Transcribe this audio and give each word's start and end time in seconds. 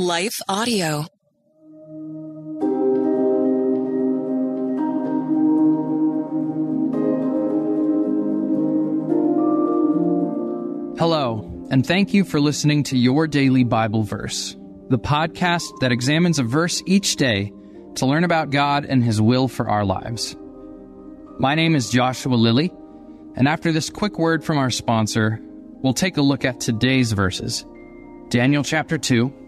Life 0.00 0.40
Audio. 0.48 1.06
Hello, 11.00 11.66
and 11.72 11.84
thank 11.84 12.14
you 12.14 12.22
for 12.22 12.38
listening 12.38 12.84
to 12.84 12.96
Your 12.96 13.26
Daily 13.26 13.64
Bible 13.64 14.04
Verse, 14.04 14.56
the 14.88 15.00
podcast 15.00 15.64
that 15.80 15.90
examines 15.90 16.38
a 16.38 16.44
verse 16.44 16.80
each 16.86 17.16
day 17.16 17.52
to 17.96 18.06
learn 18.06 18.22
about 18.22 18.50
God 18.50 18.84
and 18.84 19.02
His 19.02 19.20
will 19.20 19.48
for 19.48 19.68
our 19.68 19.84
lives. 19.84 20.36
My 21.40 21.56
name 21.56 21.74
is 21.74 21.90
Joshua 21.90 22.36
Lilly, 22.36 22.72
and 23.34 23.48
after 23.48 23.72
this 23.72 23.90
quick 23.90 24.16
word 24.16 24.44
from 24.44 24.58
our 24.58 24.70
sponsor, 24.70 25.40
we'll 25.42 25.92
take 25.92 26.18
a 26.18 26.22
look 26.22 26.44
at 26.44 26.60
today's 26.60 27.10
verses 27.10 27.66
Daniel 28.28 28.62
chapter 28.62 28.96
2 28.96 29.47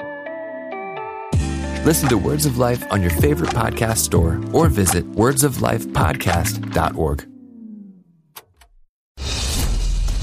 Listen 1.83 2.07
to 2.09 2.17
Words 2.17 2.45
of 2.45 2.59
Life 2.59 2.85
on 2.91 3.01
your 3.01 3.09
favorite 3.09 3.49
podcast 3.51 3.97
store 3.97 4.39
or 4.53 4.67
visit 4.67 5.09
wordsoflifepodcast.org. 5.13 7.30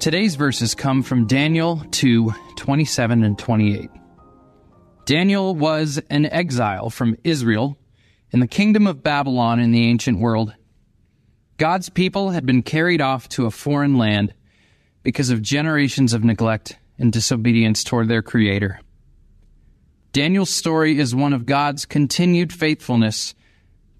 Today's 0.00 0.34
verses 0.34 0.74
come 0.74 1.02
from 1.02 1.26
Daniel 1.26 1.84
2 1.90 2.32
27 2.56 3.22
and 3.22 3.38
28. 3.38 3.90
Daniel 5.04 5.54
was 5.54 6.00
an 6.08 6.24
exile 6.24 6.88
from 6.88 7.18
Israel 7.22 7.76
in 8.30 8.40
the 8.40 8.46
kingdom 8.46 8.86
of 8.86 9.02
Babylon 9.02 9.60
in 9.60 9.72
the 9.72 9.86
ancient 9.86 10.18
world. 10.18 10.54
God's 11.58 11.90
people 11.90 12.30
had 12.30 12.46
been 12.46 12.62
carried 12.62 13.02
off 13.02 13.28
to 13.30 13.44
a 13.44 13.50
foreign 13.50 13.98
land 13.98 14.32
because 15.02 15.28
of 15.28 15.42
generations 15.42 16.14
of 16.14 16.24
neglect 16.24 16.78
and 16.98 17.12
disobedience 17.12 17.84
toward 17.84 18.08
their 18.08 18.22
Creator. 18.22 18.80
Daniel's 20.14 20.48
story 20.48 20.98
is 20.98 21.14
one 21.14 21.34
of 21.34 21.44
God's 21.44 21.84
continued 21.84 22.54
faithfulness 22.54 23.34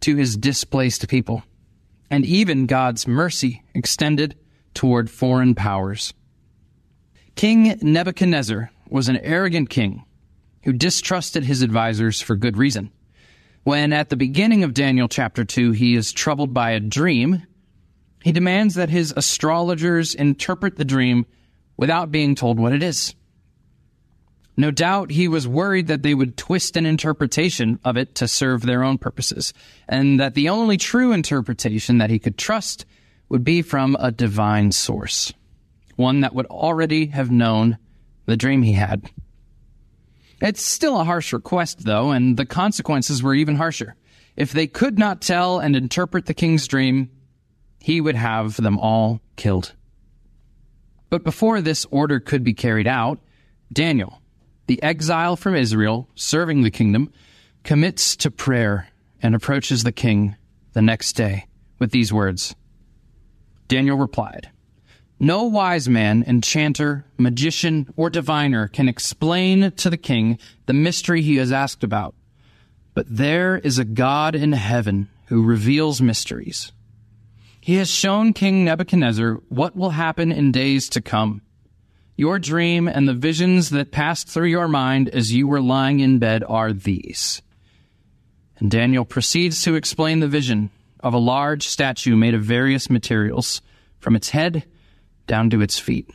to 0.01 0.17
his 0.17 0.39
displaced 0.39 1.09
people, 1.09 1.43
and 2.11 2.25
even 2.25 2.65
God's 2.65 3.07
mercy 3.07 3.63
extended 3.75 4.35
toward 4.75 5.11
foreign 5.11 5.55
powers. 5.55 6.15
King 7.35 7.79
Nebuchadnezzar 7.81 8.71
was 8.89 9.09
an 9.09 9.19
arrogant 9.19 9.71
king 9.71 10.05
who 10.65 10.73
distrusted 10.73 11.45
his 11.45 11.63
advisors 11.63 12.21
for 12.21 12.37
good 12.37 12.57
reason. 12.57 12.91
When 13.63 13.93
at 13.93 14.09
the 14.09 14.17
beginning 14.17 14.65
of 14.65 14.75
Daniel 14.75 15.09
chapter 15.09 15.45
2 15.45 15.73
he 15.73 15.95
is 15.95 16.13
troubled 16.13 16.53
by 16.53 16.71
a 16.73 16.81
dream, 16.81 17.43
he 18.23 18.33
demands 18.33 18.75
that 18.75 18.91
his 18.91 19.15
astrologers 19.17 20.15
interpret 20.15 20.77
the 20.77 20.85
dream 20.85 21.27
without 21.77 22.11
being 22.11 22.35
told 22.35 22.59
what 22.59 22.73
it 22.73 22.83
is. 22.83 23.15
No 24.57 24.71
doubt 24.71 25.11
he 25.11 25.29
was 25.29 25.49
worried 25.49 25.87
that 25.87 26.03
they 26.03 26.15
would 26.15 26.37
twist 26.37 26.77
an 26.77 26.85
interpretation 26.85 27.79
of 27.85 27.97
it 27.97 28.15
to 28.17 28.29
serve 28.29 28.63
their 28.63 28.83
own 28.83 28.99
purposes, 28.99 29.55
and 29.89 30.21
that 30.21 30.35
the 30.35 30.51
only 30.51 30.77
true 30.77 31.13
interpretation 31.13 31.99
that 31.99 32.11
he 32.11 32.19
could 32.19 32.37
trust 32.37 32.85
would 33.31 33.45
be 33.45 33.63
from 33.63 33.97
a 33.99 34.11
divine 34.11 34.73
source, 34.73 35.33
one 35.97 36.21
that 36.21 36.35
would 36.35 36.47
already 36.47 37.07
have 37.07 37.31
known 37.31 37.79
the 38.27 38.37
dream 38.37 38.63
he 38.63 38.75
had. 38.75 39.11
It's 40.43 40.63
still 40.63 41.01
a 41.01 41.05
harsh 41.05 41.33
request, 41.33 41.85
though, 41.85 42.11
and 42.11 42.37
the 42.37 42.45
consequences 42.45 43.23
were 43.23 43.35
even 43.35 43.57
harsher. 43.57 43.95
If 44.37 44.53
they 44.53 44.67
could 44.67 44.99
not 44.99 45.21
tell 45.21 45.61
and 45.61 45.77
interpret 45.77 46.27
the 46.27 46.35
king's 46.35 46.67
dream, 46.67 47.11
he 47.79 48.01
would 48.01 48.17
have 48.17 48.57
them 48.57 48.79
all 48.79 49.21
killed. 49.37 49.75
But 51.09 51.25
before 51.25 51.61
this 51.61 51.87
order 51.91 52.21
could 52.21 52.43
be 52.43 52.55
carried 52.55 52.87
out, 52.87 53.21
Daniel, 53.73 54.21
the 54.67 54.83
exile 54.83 55.37
from 55.37 55.55
Israel, 55.55 56.09
serving 56.15 56.63
the 56.63 56.71
kingdom, 56.71 57.13
commits 57.63 58.17
to 58.17 58.31
prayer 58.31 58.89
and 59.23 59.35
approaches 59.35 59.83
the 59.83 59.93
king 59.93 60.37
the 60.73 60.83
next 60.83 61.13
day 61.13 61.47
with 61.79 61.91
these 61.91 62.13
words 62.13 62.55
Daniel 63.71 63.97
replied, 63.97 64.51
No 65.21 65.45
wise 65.45 65.89
man, 65.89 66.25
enchanter, 66.27 67.07
magician, 67.17 67.87
or 67.97 68.11
diviner 68.11 68.67
can 68.67 68.89
explain 68.89 69.71
to 69.71 69.89
the 69.89 69.97
king 69.97 70.41
the 70.67 70.73
mystery 70.73 71.23
he 71.23 71.37
has 71.37 71.53
asked 71.53 71.85
about. 71.85 72.17
But 72.95 73.07
there 73.09 73.59
is 73.59 73.79
a 73.79 73.85
God 73.85 74.35
in 74.35 74.53
heaven 74.53 75.09
who 75.27 75.45
reveals 75.45 76.03
mysteries. 76.03 76.73
He 77.61 77.77
has 77.77 77.89
shown 77.89 78.33
King 78.33 78.65
Nebuchadnezzar 78.65 79.35
what 79.49 79.77
will 79.77 79.91
happen 79.91 80.33
in 80.33 80.51
days 80.51 80.89
to 80.89 81.01
come. 81.01 81.41
Your 82.17 82.41
dream 82.41 82.89
and 82.89 83.07
the 83.07 83.15
visions 83.15 83.71
that 83.71 83.93
passed 83.93 84.29
through 84.29 84.49
your 84.49 84.67
mind 84.67 85.09
as 85.11 85.33
you 85.33 85.47
were 85.47 85.61
lying 85.61 86.01
in 86.01 86.19
bed 86.19 86.43
are 86.49 86.73
these. 86.73 87.41
And 88.59 88.69
Daniel 88.69 89.05
proceeds 89.05 89.63
to 89.63 89.77
explain 89.77 90.19
the 90.19 90.27
vision 90.27 90.71
of 91.03 91.15
a 91.15 91.19
large 91.19 91.67
statue 91.67 92.17
made 92.17 92.35
of 92.35 92.43
various 92.43 92.91
materials, 92.91 93.63
from 93.99 94.17
its 94.17 94.31
head 94.31 94.65
down 95.27 95.51
to 95.51 95.61
its 95.61 95.79
feet. 95.79 96.11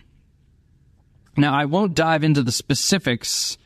Now, 1.38 1.54
I 1.54 1.66
won't 1.66 1.94
dive 1.94 2.24
into 2.24 2.44
the 2.44 2.52
specifics 2.52 3.58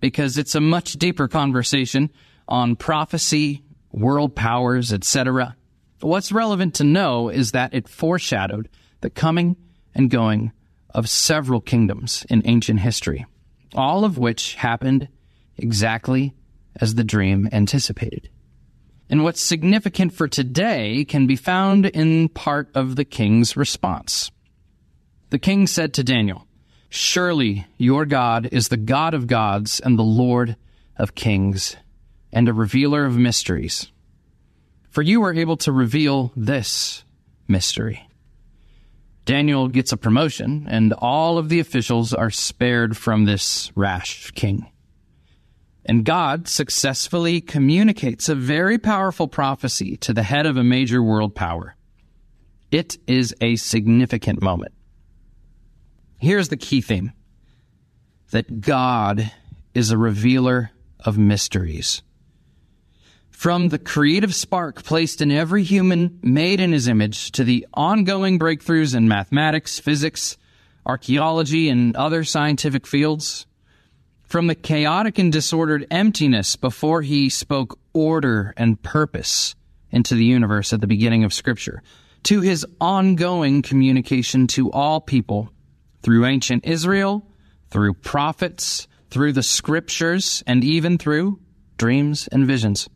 because 0.00 0.38
it's 0.38 0.54
a 0.54 0.60
much 0.60 0.94
deeper 0.94 1.28
conversation 1.28 2.10
on 2.46 2.76
prophecy, 2.76 3.62
world 3.92 4.34
powers, 4.34 4.92
etc. 4.92 5.56
What's 6.00 6.32
relevant 6.32 6.74
to 6.76 6.84
know 6.84 7.28
is 7.28 7.52
that 7.52 7.74
it 7.74 7.88
foreshadowed 7.88 8.68
the 9.00 9.10
coming 9.10 9.56
and 9.94 10.10
going 10.10 10.52
of 10.90 11.08
several 11.08 11.60
kingdoms 11.60 12.24
in 12.30 12.42
ancient 12.44 12.80
history, 12.80 13.26
all 13.74 14.04
of 14.04 14.16
which 14.16 14.54
happened 14.54 15.08
exactly 15.56 16.34
as 16.80 16.94
the 16.94 17.04
dream 17.04 17.48
anticipated. 17.52 18.30
And 19.10 19.24
what's 19.24 19.40
significant 19.40 20.12
for 20.12 20.28
today 20.28 21.04
can 21.04 21.26
be 21.26 21.36
found 21.36 21.86
in 21.86 22.28
part 22.28 22.68
of 22.74 22.96
the 22.96 23.04
king's 23.04 23.56
response. 23.56 24.30
The 25.30 25.38
king 25.38 25.66
said 25.66 25.94
to 25.94 26.04
Daniel, 26.04 26.46
Surely 26.90 27.66
your 27.76 28.06
God 28.06 28.48
is 28.52 28.68
the 28.68 28.76
God 28.76 29.14
of 29.14 29.26
gods 29.26 29.80
and 29.80 29.98
the 29.98 30.02
Lord 30.02 30.56
of 30.96 31.14
kings 31.14 31.76
and 32.32 32.48
a 32.48 32.52
revealer 32.52 33.04
of 33.04 33.16
mysteries. 33.16 33.90
For 34.90 35.02
you 35.02 35.22
are 35.22 35.34
able 35.34 35.56
to 35.58 35.72
reveal 35.72 36.32
this 36.34 37.04
mystery. 37.46 38.08
Daniel 39.24 39.68
gets 39.68 39.92
a 39.92 39.98
promotion, 39.98 40.66
and 40.70 40.94
all 40.94 41.36
of 41.36 41.50
the 41.50 41.60
officials 41.60 42.14
are 42.14 42.30
spared 42.30 42.96
from 42.96 43.26
this 43.26 43.70
rash 43.74 44.30
king. 44.30 44.66
And 45.88 46.04
God 46.04 46.46
successfully 46.46 47.40
communicates 47.40 48.28
a 48.28 48.34
very 48.34 48.76
powerful 48.76 49.26
prophecy 49.26 49.96
to 49.96 50.12
the 50.12 50.22
head 50.22 50.44
of 50.44 50.58
a 50.58 50.62
major 50.62 51.02
world 51.02 51.34
power. 51.34 51.76
It 52.70 52.98
is 53.06 53.34
a 53.40 53.56
significant 53.56 54.42
moment. 54.42 54.74
Here's 56.18 56.50
the 56.50 56.58
key 56.58 56.82
theme 56.82 57.12
that 58.32 58.60
God 58.60 59.32
is 59.72 59.90
a 59.90 59.96
revealer 59.96 60.70
of 61.00 61.16
mysteries. 61.16 62.02
From 63.30 63.68
the 63.68 63.78
creative 63.78 64.34
spark 64.34 64.82
placed 64.82 65.22
in 65.22 65.30
every 65.30 65.62
human 65.62 66.18
made 66.22 66.60
in 66.60 66.72
his 66.72 66.88
image 66.88 67.32
to 67.32 67.44
the 67.44 67.66
ongoing 67.72 68.38
breakthroughs 68.38 68.94
in 68.94 69.08
mathematics, 69.08 69.78
physics, 69.78 70.36
archaeology, 70.84 71.70
and 71.70 71.96
other 71.96 72.24
scientific 72.24 72.86
fields, 72.86 73.46
from 74.28 74.46
the 74.46 74.54
chaotic 74.54 75.18
and 75.18 75.32
disordered 75.32 75.86
emptiness 75.90 76.54
before 76.54 77.02
he 77.02 77.30
spoke 77.30 77.78
order 77.94 78.52
and 78.56 78.80
purpose 78.82 79.54
into 79.90 80.14
the 80.14 80.24
universe 80.24 80.72
at 80.72 80.82
the 80.82 80.86
beginning 80.86 81.24
of 81.24 81.32
Scripture, 81.32 81.82
to 82.24 82.42
his 82.42 82.66
ongoing 82.78 83.62
communication 83.62 84.46
to 84.46 84.70
all 84.70 85.00
people 85.00 85.50
through 86.02 86.26
ancient 86.26 86.66
Israel, 86.66 87.26
through 87.70 87.94
prophets, 87.94 88.86
through 89.10 89.32
the 89.32 89.42
Scriptures, 89.42 90.44
and 90.46 90.62
even 90.62 90.98
through 90.98 91.40
dreams 91.78 92.28
and 92.30 92.46
visions. 92.46 92.88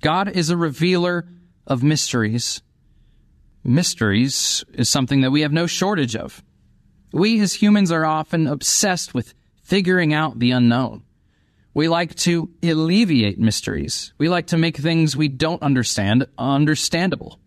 God 0.00 0.28
is 0.28 0.48
a 0.48 0.56
revealer 0.56 1.28
of 1.66 1.82
mysteries. 1.82 2.62
Mysteries 3.62 4.64
is 4.72 4.88
something 4.88 5.20
that 5.20 5.32
we 5.32 5.42
have 5.42 5.52
no 5.52 5.66
shortage 5.66 6.16
of. 6.16 6.42
We 7.12 7.40
as 7.40 7.54
humans 7.54 7.92
are 7.92 8.06
often 8.06 8.46
obsessed 8.46 9.12
with 9.12 9.34
figuring 9.68 10.14
out 10.14 10.38
the 10.38 10.52
unknown. 10.52 11.02
We 11.74 11.88
like 11.88 12.14
to 12.16 12.50
alleviate 12.62 13.38
mysteries. 13.38 14.14
We 14.16 14.30
like 14.30 14.46
to 14.48 14.56
make 14.56 14.78
things 14.78 15.14
we 15.14 15.28
don't 15.28 15.62
understand 15.62 16.26
understandable. 16.38 17.38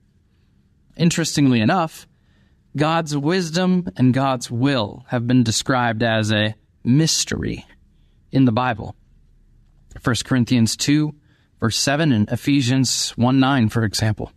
Interestingly 0.96 1.62
enough, 1.62 2.08
God's 2.78 3.18
wisdom 3.18 3.90
and 3.98 4.14
God's 4.14 4.52
will 4.52 5.04
have 5.08 5.26
been 5.26 5.42
described 5.42 6.04
as 6.04 6.32
a 6.32 6.54
mystery 6.84 7.66
in 8.32 8.46
the 8.46 8.52
Bible. 8.52 8.96
1 10.04 10.16
Corinthians 10.24 10.78
2 10.78 11.16
verse 11.60 11.78
7 11.78 12.12
and 12.12 12.30
Ephesians 12.30 13.10
1 13.18 13.40
9, 13.40 13.70
for 13.70 13.84
example. 13.84 14.32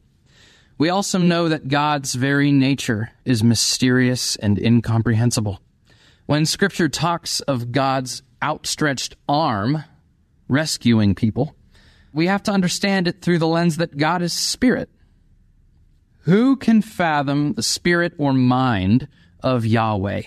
We 0.78 0.88
also 0.88 1.18
know 1.18 1.50
that 1.50 1.68
God's 1.68 2.14
very 2.14 2.50
nature 2.50 3.10
is 3.26 3.44
mysterious 3.44 4.36
and 4.36 4.58
incomprehensible. 4.58 5.60
When 6.26 6.46
scripture 6.46 6.88
talks 6.88 7.40
of 7.40 7.70
God's 7.70 8.22
outstretched 8.42 9.14
arm 9.28 9.84
rescuing 10.48 11.14
people, 11.14 11.54
we 12.14 12.28
have 12.28 12.42
to 12.44 12.52
understand 12.52 13.06
it 13.06 13.20
through 13.20 13.38
the 13.38 13.46
lens 13.46 13.76
that 13.76 13.98
God 13.98 14.22
is 14.22 14.32
spirit. 14.32 14.88
Who 16.20 16.56
can 16.56 16.80
fathom 16.80 17.52
the 17.52 17.62
spirit 17.62 18.14
or 18.16 18.32
mind 18.32 19.06
of 19.42 19.66
Yahweh 19.66 20.22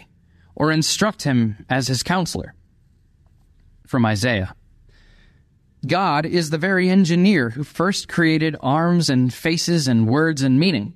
or 0.53 0.71
instruct 0.71 1.23
him 1.23 1.65
as 1.67 1.87
his 1.87 2.03
counselor? 2.03 2.53
From 3.87 4.05
Isaiah. 4.05 4.53
God 5.87 6.27
is 6.27 6.51
the 6.51 6.59
very 6.59 6.89
engineer 6.89 7.49
who 7.49 7.63
first 7.63 8.07
created 8.07 8.55
arms 8.59 9.09
and 9.09 9.33
faces 9.33 9.87
and 9.87 10.07
words 10.07 10.43
and 10.43 10.59
meaning. 10.59 10.93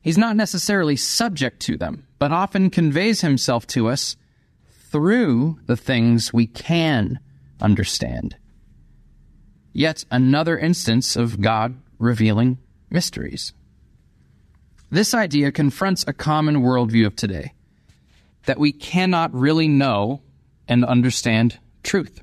He's 0.00 0.18
not 0.18 0.34
necessarily 0.34 0.96
subject 0.96 1.60
to 1.60 1.76
them, 1.76 2.08
but 2.18 2.32
often 2.32 2.70
conveys 2.70 3.20
himself 3.20 3.68
to 3.68 3.88
us 3.88 4.16
through 4.92 5.58
the 5.66 5.76
things 5.76 6.32
we 6.32 6.46
can 6.46 7.18
understand. 7.60 8.36
Yet 9.72 10.04
another 10.10 10.58
instance 10.58 11.16
of 11.16 11.40
God 11.40 11.80
revealing 11.98 12.58
mysteries. 12.90 13.54
This 14.90 15.14
idea 15.14 15.50
confronts 15.50 16.04
a 16.06 16.12
common 16.12 16.56
worldview 16.56 17.06
of 17.06 17.16
today 17.16 17.54
that 18.44 18.58
we 18.58 18.70
cannot 18.70 19.32
really 19.34 19.66
know 19.66 20.20
and 20.68 20.84
understand 20.84 21.58
truth. 21.82 22.22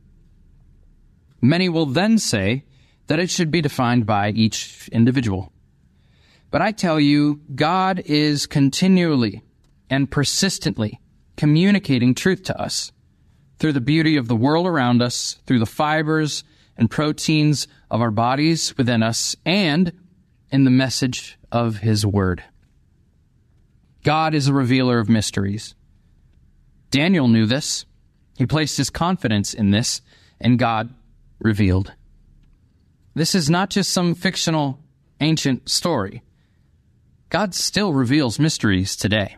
Many 1.41 1.69
will 1.69 1.87
then 1.87 2.19
say 2.19 2.65
that 3.07 3.19
it 3.19 3.31
should 3.31 3.49
be 3.49 3.61
defined 3.61 4.05
by 4.05 4.29
each 4.29 4.87
individual. 4.91 5.51
But 6.51 6.61
I 6.61 6.71
tell 6.71 6.99
you, 6.99 7.41
God 7.55 8.03
is 8.05 8.45
continually 8.45 9.41
and 9.89 10.11
persistently 10.11 10.99
communicating 11.39 12.13
truth 12.13 12.43
to 12.43 12.61
us 12.61 12.91
through 13.59 13.71
the 13.71 13.79
beauty 13.79 14.17
of 14.17 14.27
the 14.27 14.35
world 14.35 14.67
around 14.67 15.01
us, 15.01 15.39
through 15.45 15.57
the 15.57 15.65
fibers 15.65 16.43
and 16.75 16.91
proteins 16.91 17.65
of 17.89 18.01
our 18.01 18.11
bodies 18.11 18.77
within 18.77 19.01
us, 19.01 19.37
and 19.45 19.93
in 20.51 20.65
the 20.65 20.69
message 20.69 21.39
of 21.49 21.77
His 21.77 22.05
Word. 22.05 22.43
God 24.03 24.35
is 24.35 24.49
a 24.49 24.53
revealer 24.53 24.99
of 24.99 25.07
mysteries. 25.07 25.75
Daniel 26.91 27.29
knew 27.29 27.45
this. 27.45 27.85
He 28.37 28.45
placed 28.45 28.77
his 28.77 28.89
confidence 28.89 29.53
in 29.53 29.71
this, 29.71 30.01
and 30.41 30.59
God 30.59 30.93
revealed. 31.39 31.93
This 33.13 33.33
is 33.33 33.49
not 33.49 33.69
just 33.69 33.93
some 33.93 34.13
fictional 34.13 34.77
ancient 35.21 35.69
story. 35.69 36.21
God 37.29 37.55
still 37.55 37.93
reveals 37.93 38.39
mysteries 38.39 38.97
today. 38.97 39.37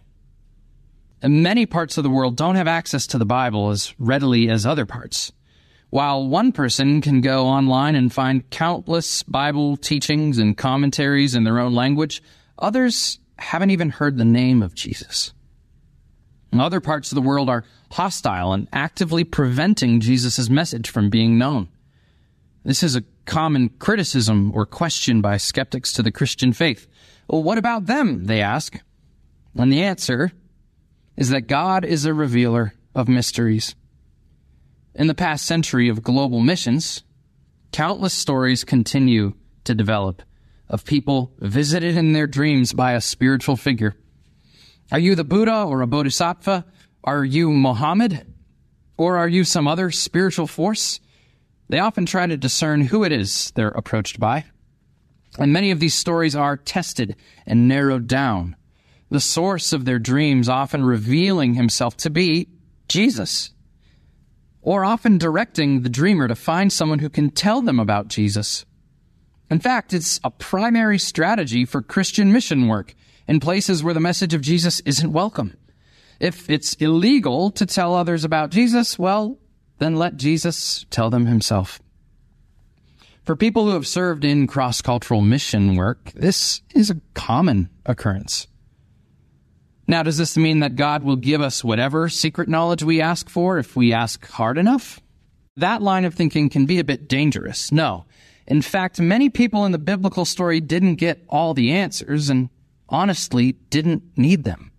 Many 1.24 1.68
parts 1.68 1.98
of 1.98 2.04
the 2.04 2.10
world 2.10 2.36
don't 2.36 2.56
have 2.56 2.68
access 2.68 3.06
to 3.08 3.20
the 3.20 3.26
Bible 3.26 3.70
as 3.70 3.94
readily 4.00 4.50
as 4.50 4.66
other 4.66 4.88
parts. 4.88 5.32
While 5.92 6.28
one 6.28 6.52
person 6.52 7.02
can 7.02 7.22
go 7.22 7.46
online 7.46 7.96
and 7.96 8.12
find 8.12 8.50
countless 8.50 9.22
Bible 9.24 9.78
teachings 9.78 10.40
and 10.40 10.58
commentaries 10.58 11.36
in 11.36 11.44
their 11.44 11.60
own 11.60 11.76
language, 11.76 12.24
others 12.58 13.20
haven't 13.38 13.70
even 13.70 13.90
heard 13.90 14.18
the 14.18 14.26
name 14.26 14.64
of 14.64 14.74
Jesus. 14.74 15.34
Other 16.54 16.82
parts 16.82 17.12
of 17.12 17.16
the 17.16 17.22
world 17.22 17.50
are 17.50 17.66
hostile 17.92 18.54
and 18.54 18.68
actively 18.74 19.24
preventing 19.24 20.00
Jesus' 20.00 20.50
message 20.50 20.90
from 20.90 21.10
being 21.10 21.38
known. 21.38 21.70
This 22.64 22.84
is 22.84 22.96
a 22.96 23.04
common 23.26 23.70
criticism 23.70 24.52
or 24.56 24.66
question 24.66 25.22
by 25.22 25.38
skeptics 25.38 25.94
to 25.94 26.04
the 26.04 26.12
Christian 26.12 26.52
faith. 26.54 26.88
Well, 27.28 27.44
what 27.44 27.58
about 27.58 27.86
them? 27.86 28.26
They 28.26 28.42
ask. 28.42 28.80
And 29.56 29.72
the 29.72 29.84
answer 29.84 30.32
is 31.22 31.30
that 31.30 31.46
God 31.46 31.86
is 31.86 32.06
a 32.06 32.16
revealer 32.16 32.74
of 32.96 33.08
mysteries. 33.08 33.76
In 34.96 35.06
the 35.06 35.14
past 35.14 35.46
century 35.46 35.88
of 35.88 36.02
global 36.02 36.40
missions, 36.40 37.04
countless 37.72 38.16
stories 38.16 38.64
continue 38.64 39.36
to 39.66 39.76
develop 39.76 40.24
of 40.68 40.84
people 40.84 41.32
visited 41.38 41.96
in 41.96 42.14
their 42.14 42.26
dreams 42.26 42.74
by 42.74 42.94
a 42.94 43.00
spiritual 43.00 43.56
figure. 43.56 43.96
Are 44.92 44.98
you 44.98 45.14
the 45.14 45.24
Buddha 45.24 45.62
or 45.62 45.84
a 45.84 45.88
Bodhisattva? 45.88 46.66
Are 47.04 47.24
you 47.24 47.52
Mohammed? 47.52 48.26
Or 48.98 49.18
are 49.18 49.30
you 49.30 49.44
some 49.44 49.68
other 49.68 49.92
spiritual 49.92 50.48
force? 50.48 51.00
They 51.70 51.78
often 51.78 52.08
try 52.08 52.26
to 52.26 52.36
discern 52.36 52.82
who 52.82 53.04
it 53.04 53.12
is 53.12 53.52
they're 53.52 53.68
approached 53.68 54.20
by. 54.20 54.46
And 55.38 55.54
many 55.54 55.70
of 55.70 55.80
these 55.80 55.94
stories 55.94 56.36
are 56.36 56.58
tested 56.58 57.16
and 57.46 57.68
narrowed 57.68 58.08
down. 58.08 58.56
The 59.12 59.20
source 59.20 59.74
of 59.74 59.84
their 59.84 60.00
dreams 60.00 60.48
often 60.48 60.86
revealing 60.86 61.54
himself 61.56 61.98
to 61.98 62.10
be 62.10 62.48
Jesus, 62.88 63.52
or 64.62 64.86
often 64.86 65.18
directing 65.18 65.82
the 65.82 65.90
dreamer 65.90 66.30
to 66.30 66.36
find 66.36 66.72
someone 66.72 67.00
who 67.00 67.10
can 67.10 67.30
tell 67.30 67.62
them 67.62 67.78
about 67.78 68.08
Jesus. 68.08 68.66
In 69.50 69.60
fact, 69.60 69.94
it's 69.94 70.22
a 70.24 70.32
primary 70.32 70.98
strategy 70.98 71.66
for 71.66 71.82
Christian 71.82 72.32
mission 72.32 72.70
work 72.70 72.96
in 73.28 73.42
places 73.42 73.84
where 73.84 73.94
the 73.94 74.00
message 74.00 74.34
of 74.34 74.40
Jesus 74.40 74.80
isn't 74.86 75.12
welcome. 75.12 75.58
If 76.22 76.50
it's 76.50 76.76
illegal 76.76 77.52
to 77.52 77.66
tell 77.66 77.94
others 77.94 78.24
about 78.24 78.50
Jesus, 78.50 78.98
well, 78.98 79.38
then 79.80 79.98
let 79.98 80.16
Jesus 80.16 80.86
tell 80.90 81.10
them 81.10 81.26
himself. 81.26 81.82
For 83.26 83.36
people 83.36 83.66
who 83.66 83.72
have 83.72 83.88
served 83.88 84.24
in 84.24 84.48
cross 84.48 84.82
cultural 84.82 85.20
mission 85.20 85.76
work, 85.76 86.14
this 86.14 86.62
is 86.74 86.90
a 86.90 87.02
common 87.14 87.70
occurrence. 87.86 88.48
Now, 89.88 90.04
does 90.04 90.18
this 90.18 90.38
mean 90.38 90.60
that 90.60 90.76
God 90.76 91.04
will 91.04 91.16
give 91.16 91.42
us 91.42 91.64
whatever 91.64 92.08
secret 92.08 92.48
knowledge 92.48 92.84
we 92.84 93.02
ask 93.02 93.30
for 93.30 93.58
if 93.58 93.76
we 93.76 93.94
ask 93.94 94.26
hard 94.28 94.58
enough? 94.58 95.00
That 95.58 95.82
line 95.82 96.06
of 96.06 96.14
thinking 96.14 96.50
can 96.50 96.66
be 96.66 96.80
a 96.80 96.84
bit 96.84 97.08
dangerous. 97.08 97.72
No. 97.72 98.06
In 98.48 98.62
fact, 98.62 99.00
many 99.00 99.30
people 99.30 99.66
in 99.66 99.72
the 99.72 99.78
biblical 99.78 100.26
story 100.26 100.60
didn't 100.60 100.96
get 100.96 101.24
all 101.28 101.54
the 101.54 101.72
answers 101.72 102.30
and 102.30 102.50
honestly 102.90 103.54
didn't 103.70 104.04
need 104.18 104.44
them. 104.44 104.72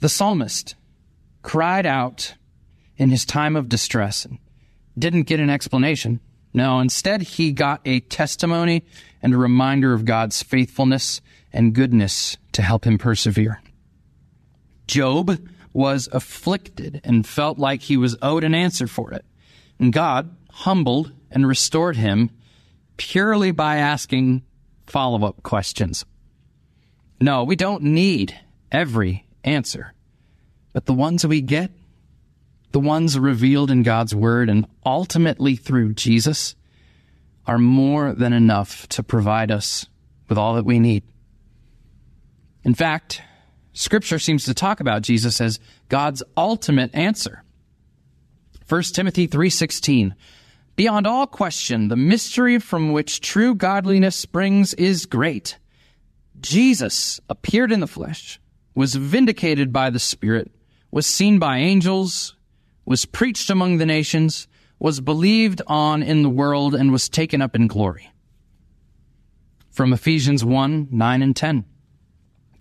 The 0.00 0.08
psalmist 0.08 0.74
cried 1.42 1.86
out 1.86 2.34
in 2.96 3.10
his 3.10 3.24
time 3.24 3.56
of 3.56 3.68
distress 3.68 4.24
and 4.24 4.38
didn't 4.98 5.22
get 5.22 5.40
an 5.40 5.50
explanation. 5.50 6.20
No, 6.52 6.78
instead, 6.78 7.22
he 7.22 7.52
got 7.52 7.80
a 7.84 8.00
testimony 8.00 8.84
and 9.22 9.34
a 9.34 9.38
reminder 9.38 9.92
of 9.92 10.04
God's 10.04 10.42
faithfulness 10.42 11.20
and 11.52 11.74
goodness 11.74 12.36
to 12.52 12.62
help 12.62 12.84
him 12.84 12.98
persevere. 12.98 13.60
Job 14.86 15.38
was 15.72 16.08
afflicted 16.12 17.00
and 17.04 17.26
felt 17.26 17.58
like 17.58 17.82
he 17.82 17.96
was 17.96 18.16
owed 18.22 18.44
an 18.44 18.54
answer 18.54 18.86
for 18.86 19.12
it. 19.12 19.24
And 19.78 19.92
God 19.92 20.34
humbled 20.50 21.12
and 21.30 21.46
restored 21.46 21.96
him 21.96 22.30
purely 22.96 23.50
by 23.50 23.76
asking 23.76 24.42
follow 24.86 25.26
up 25.26 25.42
questions. 25.42 26.04
No, 27.20 27.44
we 27.44 27.56
don't 27.56 27.82
need 27.82 28.38
every 28.70 29.26
answer, 29.42 29.94
but 30.72 30.86
the 30.86 30.92
ones 30.92 31.26
we 31.26 31.40
get, 31.40 31.70
the 32.72 32.80
ones 32.80 33.18
revealed 33.18 33.70
in 33.70 33.82
God's 33.82 34.14
Word 34.14 34.48
and 34.48 34.66
ultimately 34.84 35.56
through 35.56 35.94
Jesus, 35.94 36.54
are 37.46 37.58
more 37.58 38.12
than 38.14 38.32
enough 38.32 38.88
to 38.88 39.02
provide 39.02 39.50
us 39.50 39.86
with 40.28 40.38
all 40.38 40.54
that 40.54 40.64
we 40.64 40.78
need. 40.78 41.02
In 42.62 42.74
fact, 42.74 43.22
Scripture 43.74 44.20
seems 44.20 44.44
to 44.44 44.54
talk 44.54 44.80
about 44.80 45.02
Jesus 45.02 45.40
as 45.40 45.58
God's 45.88 46.22
ultimate 46.36 46.94
answer. 46.94 47.42
1 48.66 48.94
Timothy 48.94 49.26
3:16 49.26 50.14
Beyond 50.76 51.06
all 51.06 51.26
question, 51.26 51.88
the 51.88 51.96
mystery 51.96 52.58
from 52.58 52.92
which 52.92 53.20
true 53.20 53.54
godliness 53.54 54.16
springs 54.16 54.74
is 54.74 55.06
great. 55.06 55.58
Jesus 56.40 57.20
appeared 57.28 57.70
in 57.70 57.80
the 57.80 57.86
flesh, 57.86 58.40
was 58.74 58.94
vindicated 58.94 59.72
by 59.72 59.90
the 59.90 60.00
Spirit, 60.00 60.50
was 60.90 61.06
seen 61.06 61.38
by 61.38 61.58
angels, 61.58 62.36
was 62.84 63.06
preached 63.06 63.50
among 63.50 63.78
the 63.78 63.86
nations, 63.86 64.48
was 64.78 65.00
believed 65.00 65.62
on 65.66 66.02
in 66.02 66.22
the 66.22 66.28
world, 66.28 66.74
and 66.74 66.92
was 66.92 67.08
taken 67.08 67.40
up 67.40 67.54
in 67.54 67.66
glory. 67.66 68.10
From 69.70 69.92
Ephesians 69.92 70.44
1 70.44 70.88
9 70.90 71.22
and 71.22 71.34
10. 71.34 71.64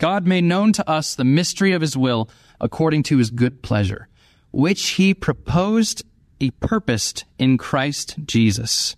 God 0.03 0.27
made 0.27 0.43
known 0.43 0.73
to 0.73 0.89
us 0.89 1.15
the 1.15 1.23
mystery 1.23 1.71
of 1.71 1.79
his 1.79 1.95
will 1.95 2.29
according 2.59 3.03
to 3.03 3.19
his 3.19 3.31
good 3.31 3.63
pleasure, 3.63 4.09
which 4.51 4.89
he 4.89 5.13
proposed, 5.13 6.03
he 6.41 6.51
purposed 6.51 7.23
in 7.39 7.57
Christ 7.57 8.17
Jesus, 8.25 8.97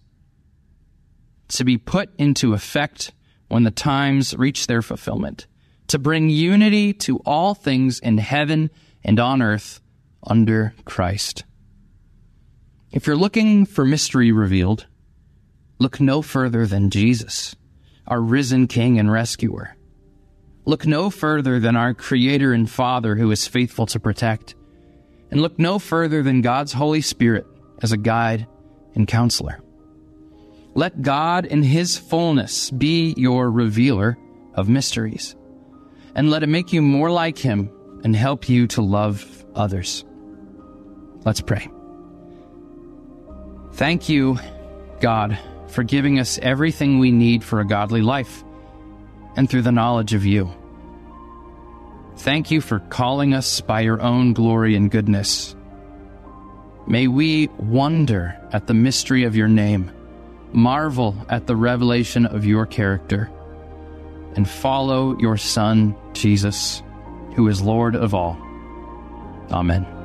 to 1.49 1.63
be 1.63 1.77
put 1.77 2.09
into 2.17 2.55
effect 2.55 3.13
when 3.49 3.61
the 3.65 3.69
times 3.69 4.35
reach 4.35 4.65
their 4.65 4.81
fulfillment, 4.81 5.45
to 5.89 5.99
bring 5.99 6.31
unity 6.31 6.91
to 6.91 7.17
all 7.19 7.53
things 7.53 7.99
in 7.99 8.17
heaven 8.17 8.71
and 9.03 9.19
on 9.19 9.43
earth 9.43 9.81
under 10.25 10.73
Christ. 10.85 11.43
If 12.91 13.05
you're 13.05 13.15
looking 13.15 13.67
for 13.67 13.85
mystery 13.85 14.31
revealed, 14.31 14.87
look 15.77 16.01
no 16.01 16.23
further 16.23 16.65
than 16.65 16.89
Jesus, 16.89 17.55
our 18.07 18.19
risen 18.19 18.65
King 18.65 18.97
and 18.97 19.11
rescuer. 19.11 19.75
Look 20.65 20.87
no 20.87 21.11
further 21.11 21.59
than 21.59 21.75
our 21.75 21.93
Creator 21.93 22.51
and 22.51 22.69
Father 22.69 23.15
who 23.15 23.29
is 23.29 23.47
faithful 23.47 23.85
to 23.87 23.99
protect. 23.99 24.55
And 25.29 25.41
look 25.41 25.59
no 25.59 25.77
further 25.77 26.23
than 26.23 26.41
God's 26.41 26.73
Holy 26.73 27.01
Spirit 27.01 27.45
as 27.81 27.91
a 27.91 27.97
guide 27.97 28.47
and 28.95 29.07
counselor. 29.07 29.61
Let 30.73 31.03
God 31.03 31.45
in 31.45 31.61
His 31.61 31.97
fullness 31.97 32.71
be 32.71 33.13
your 33.15 33.51
revealer 33.51 34.17
of 34.55 34.67
mysteries. 34.67 35.35
And 36.15 36.31
let 36.31 36.43
it 36.43 36.47
make 36.47 36.73
you 36.73 36.81
more 36.81 37.11
like 37.11 37.37
Him 37.37 37.69
and 38.03 38.15
help 38.15 38.49
you 38.49 38.67
to 38.67 38.81
love 38.81 39.45
others. 39.53 40.03
Let's 41.25 41.41
pray. 41.41 41.69
Thank 43.73 44.09
you, 44.09 44.39
God, 44.99 45.37
for 45.67 45.83
giving 45.83 46.19
us 46.19 46.39
everything 46.39 46.97
we 46.97 47.11
need 47.11 47.43
for 47.43 47.59
a 47.59 47.67
godly 47.67 48.01
life 48.01 48.43
and 49.35 49.49
through 49.49 49.61
the 49.61 49.71
knowledge 49.71 50.13
of 50.13 50.25
you. 50.25 50.51
Thank 52.17 52.51
you 52.51 52.61
for 52.61 52.79
calling 52.79 53.33
us 53.33 53.61
by 53.61 53.81
your 53.81 54.01
own 54.01 54.33
glory 54.33 54.75
and 54.75 54.89
goodness. 54.89 55.55
May 56.87 57.07
we 57.07 57.47
wonder 57.57 58.39
at 58.53 58.67
the 58.67 58.73
mystery 58.73 59.23
of 59.23 59.35
your 59.35 59.47
name, 59.47 59.91
marvel 60.53 61.15
at 61.29 61.47
the 61.47 61.55
revelation 61.55 62.25
of 62.25 62.45
your 62.45 62.65
character, 62.65 63.29
and 64.35 64.47
follow 64.47 65.17
your 65.19 65.37
Son, 65.37 65.95
Jesus, 66.13 66.81
who 67.35 67.47
is 67.47 67.61
Lord 67.61 67.95
of 67.95 68.13
all. 68.13 68.37
Amen. 69.51 70.04